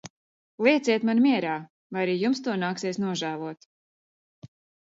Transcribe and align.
Lieciet 0.67 1.05
mani 1.09 1.23
mierā, 1.25 1.59
vai 1.97 2.05
arī 2.05 2.17
jums 2.23 2.43
to 2.49 2.57
nāksies 2.65 3.01
nožēlot! 3.05 3.73